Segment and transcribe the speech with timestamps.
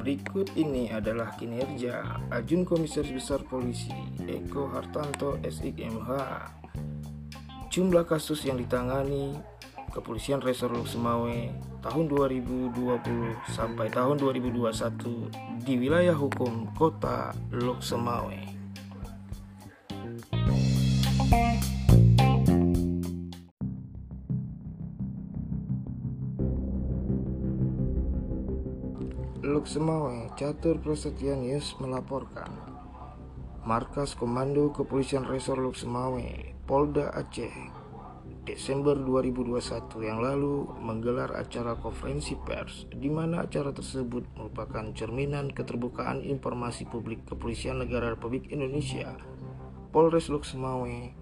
[0.00, 3.92] Berikut ini adalah kinerja Ajun Komisaris Besar Polisi
[4.24, 6.08] Eko Hartanto SIKMH.
[7.68, 9.36] Jumlah kasus yang ditangani
[9.92, 11.52] Kepolisian Resor Semawe
[11.84, 12.72] tahun 2020
[13.52, 18.59] sampai tahun 2021 di wilayah hukum Kota Lok Semawe.
[29.50, 32.54] Luk Semawe, Catur Prasetya News melaporkan.
[33.66, 37.50] Markas Komando Kepolisian Resor Luk Semawe, Polda Aceh,
[38.46, 46.22] Desember 2021 yang lalu menggelar acara konferensi pers di mana acara tersebut merupakan cerminan keterbukaan
[46.24, 49.18] informasi publik Kepolisian Negara Republik Indonesia
[49.90, 51.14] Polres Luk Semawe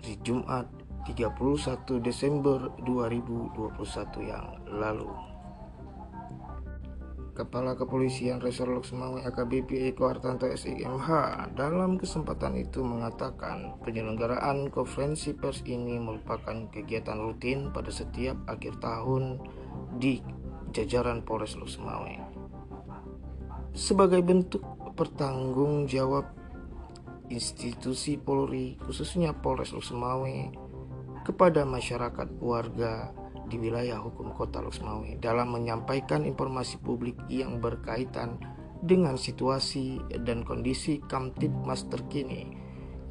[0.00, 0.70] di Jumat
[1.06, 5.29] 31 Desember 2021 yang lalu.
[7.40, 11.08] Kepala Kepolisian Resor Lok Semawe AKBP Eko Hartanto SIMH
[11.56, 19.40] dalam kesempatan itu mengatakan penyelenggaraan konferensi pers ini merupakan kegiatan rutin pada setiap akhir tahun
[19.96, 20.20] di
[20.76, 22.12] jajaran Polres Lok Semawe.
[23.72, 24.60] Sebagai bentuk
[24.92, 26.28] pertanggung jawab
[27.32, 30.36] institusi Polri khususnya Polres Lok Semawe
[31.24, 33.16] kepada masyarakat warga
[33.50, 38.38] di wilayah hukum kota Losmawe dalam menyampaikan informasi publik yang berkaitan
[38.80, 42.54] dengan situasi dan kondisi Kamtipmas terkini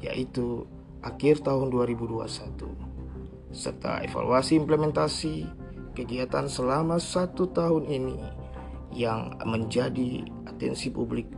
[0.00, 0.64] yaitu
[1.04, 5.44] akhir tahun 2021 serta evaluasi implementasi
[5.92, 8.18] kegiatan selama satu tahun ini
[8.96, 11.28] yang menjadi atensi publik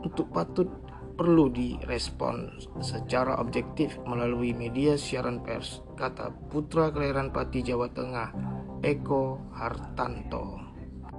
[0.00, 0.68] untuk patut
[1.14, 8.34] perlu direspon secara objektif melalui media siaran pers, kata Putra Kelahiran Pati Jawa Tengah,
[8.82, 10.58] Eko Hartanto.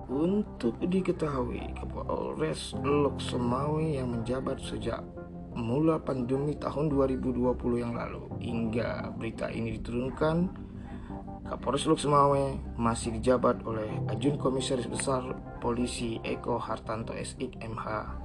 [0.05, 5.01] Untuk diketahui, Kapolres Lok Semawe yang menjabat sejak
[5.55, 10.51] mula pandemi tahun 2020 yang lalu hingga berita ini diturunkan,
[11.47, 15.23] Kapolres Lok Semawe masih dijabat oleh Ajun Komisaris Besar
[15.63, 18.24] Polisi Eko Hartanto SIK MH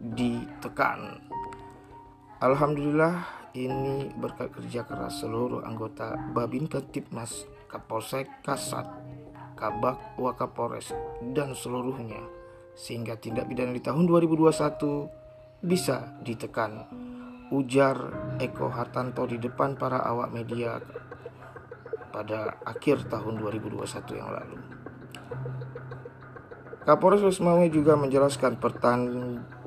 [0.00, 1.20] ditekan.
[2.40, 3.20] Alhamdulillah
[3.52, 8.88] ini berkat kerja keras seluruh anggota Babin Ketipmas, Kapolsek Kasat,
[9.60, 10.96] Kabak Wakapolres
[11.36, 12.24] dan seluruhnya
[12.72, 16.88] sehingga tindak pidana di tahun 2021 bisa ditekan
[17.52, 17.96] ujar
[18.40, 20.80] Eko Hartanto di depan para awak media
[22.08, 24.79] pada akhir tahun 2021 yang lalu.
[26.90, 28.58] Kapolres Wismawe juga menjelaskan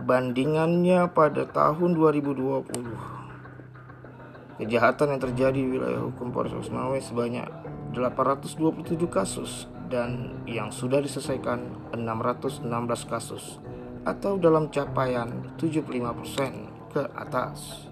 [0.03, 4.59] bandingannya pada tahun 2020.
[4.59, 7.47] Kejahatan yang terjadi di wilayah hukum Polres Wismawe sebanyak
[7.95, 11.63] 827 kasus dan yang sudah diselesaikan
[11.95, 12.67] 616
[13.07, 13.63] kasus
[14.03, 17.87] atau dalam capaian 75% ke atas.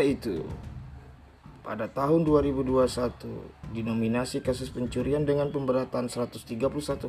[0.00, 0.44] Itu,
[1.66, 6.46] pada tahun 2021 dinominasi kasus pencurian dengan pemberatan 131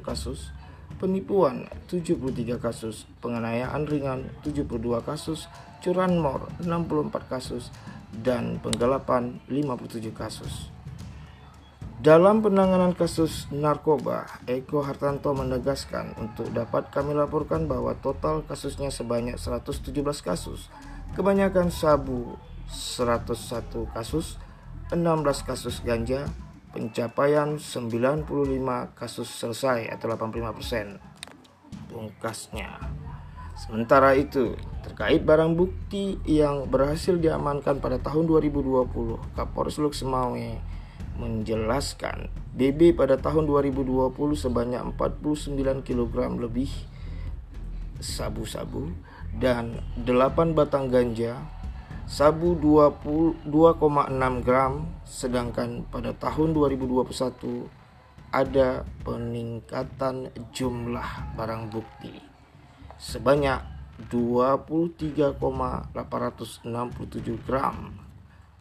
[0.02, 0.50] kasus,
[0.98, 4.66] penipuan 73 kasus, penganiayaan ringan 72
[5.06, 5.46] kasus,
[5.86, 7.70] curanmor 64 kasus,
[8.10, 10.74] dan penggelapan 57 kasus.
[11.98, 19.38] Dalam penanganan kasus narkoba, Eko Hartanto menegaskan untuk dapat kami laporkan bahwa total kasusnya sebanyak
[19.38, 20.70] 117 kasus,
[21.18, 22.38] kebanyakan sabu
[22.68, 24.36] 101 kasus,
[24.92, 26.28] 16 kasus ganja,
[26.76, 28.28] pencapaian 95
[28.94, 31.00] kasus selesai atau 85%.
[31.88, 32.78] Pungkasnya.
[33.58, 34.54] Sementara itu,
[34.86, 39.98] terkait barang bukti yang berhasil diamankan pada tahun 2020, Kapolres Luk
[41.18, 46.70] menjelaskan BB pada tahun 2020 sebanyak 49 kg lebih
[47.98, 48.94] sabu-sabu
[49.34, 51.42] dan 8 batang ganja,
[52.08, 53.44] sabu 2,6
[54.42, 57.68] gram, sedangkan pada tahun 2021
[58.32, 62.28] ada peningkatan jumlah barang bukti
[62.98, 63.62] sebanyak
[64.10, 65.94] 23,867
[67.46, 67.94] gram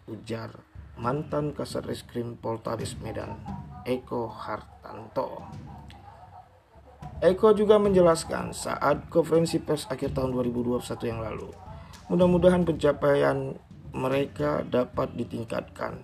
[0.06, 0.50] ujar
[0.96, 3.36] mantan Kasat Reskrim Poltabes Medan
[3.84, 5.44] Eko Hartanto.
[7.20, 11.48] Eko juga menjelaskan saat konferensi pers akhir tahun 2021 yang lalu,
[12.06, 13.56] mudah-mudahan pencapaian
[13.96, 15.98] mereka dapat ditingkatkan,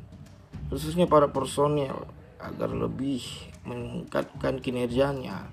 [0.73, 2.09] khususnya para personel
[2.41, 3.23] agar lebih
[3.69, 5.47] meningkatkan kinerjanya.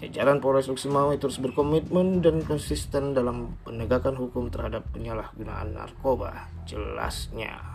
[0.00, 7.73] Jajaran Polres Luximawe terus berkomitmen dan konsisten dalam penegakan hukum terhadap penyalahgunaan narkoba, jelasnya.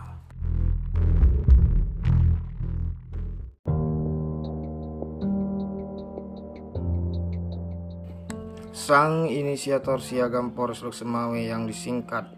[8.70, 12.30] Sang inisiator siagam Polres Luxemawe yang disingkat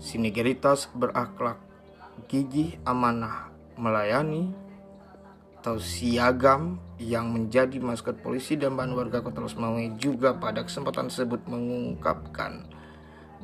[0.00, 1.60] Sinegeritas berakhlak,
[2.24, 4.56] gigih, amanah, melayani,
[5.60, 11.44] atau siagam yang menjadi maskot polisi dan bahan warga kota Luxemawe juga pada kesempatan tersebut
[11.52, 12.72] mengungkapkan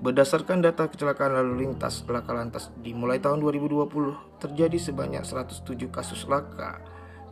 [0.01, 5.61] Berdasarkan data kecelakaan lalu lintas laka lantas dimulai tahun 2020 terjadi sebanyak 107
[5.93, 6.81] kasus laka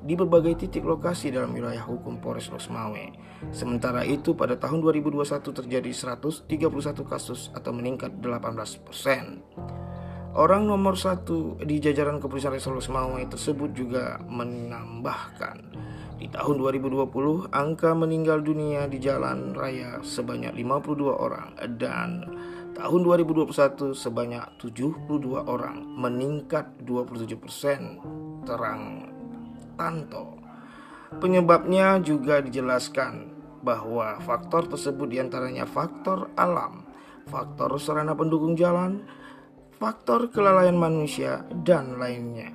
[0.00, 3.12] di berbagai titik lokasi dalam wilayah hukum Polres Losmawe.
[3.52, 6.48] Sementara itu pada tahun 2021 terjadi 131
[7.04, 9.44] kasus atau meningkat 18 persen.
[10.30, 15.58] Orang nomor satu di jajaran kepolisian Resor Losmawe tersebut juga menambahkan
[16.22, 22.28] di tahun 2020 angka meninggal dunia di jalan raya sebanyak 52 orang dan
[22.76, 25.10] tahun 2021 sebanyak 72
[25.48, 27.98] orang meningkat 27 persen
[28.46, 29.10] terang
[29.80, 30.36] Tanto.
[31.24, 33.32] Penyebabnya juga dijelaskan
[33.64, 36.84] bahwa faktor tersebut di antaranya faktor alam,
[37.24, 39.08] faktor sarana pendukung jalan,
[39.80, 42.52] faktor kelalaian manusia, dan lainnya.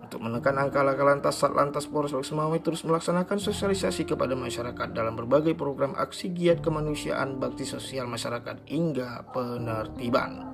[0.00, 5.56] Untuk menekan angka laka lantas, Satlantas Polres Semawe terus melaksanakan sosialisasi kepada masyarakat dalam berbagai
[5.56, 10.52] program aksi giat kemanusiaan bakti sosial masyarakat hingga penertiban.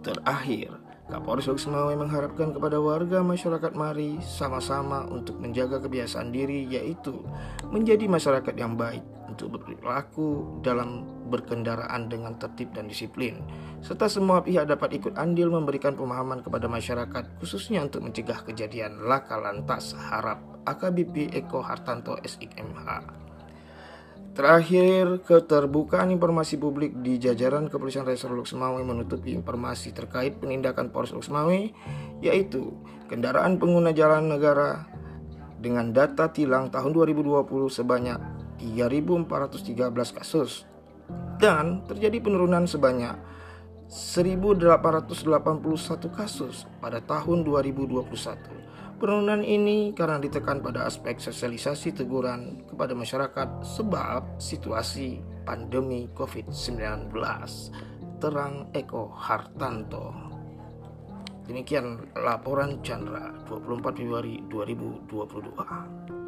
[0.00, 7.22] Terakhir, Kapolres Semawe mengharapkan kepada warga masyarakat mari sama-sama untuk menjaga kebiasaan diri yaitu
[7.70, 13.38] menjadi masyarakat yang baik untuk berperilaku dalam berkendaraan dengan tertib dan disiplin
[13.86, 19.38] serta semua pihak dapat ikut andil memberikan pemahaman kepada masyarakat khususnya untuk mencegah kejadian laka
[19.38, 23.25] lantas harap AKBP Eko Hartanto SIKMH.
[24.36, 31.72] Terakhir, keterbukaan informasi publik di jajaran Kepolisian Resor Luxmawe menutupi informasi terkait penindakan Polres Luxmawe,
[32.20, 32.76] yaitu
[33.08, 34.84] kendaraan pengguna jalan negara
[35.56, 37.48] dengan data tilang tahun 2020
[37.80, 38.20] sebanyak
[38.60, 39.24] 3.413
[40.20, 40.68] kasus
[41.40, 43.16] dan terjadi penurunan sebanyak
[43.88, 45.08] 1.881
[46.12, 48.65] kasus pada tahun 2021.
[48.96, 57.12] Penurunan ini karena ditekan pada aspek sosialisasi teguran kepada masyarakat sebab situasi pandemi COVID-19.
[58.16, 60.16] Terang Eko Hartanto.
[61.44, 66.25] Demikian laporan Chandra 24 Februari 2022.